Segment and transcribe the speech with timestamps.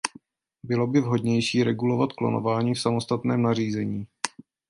[0.63, 4.07] Bylo by vhodnější regulovat klonování v samostatném nařízení.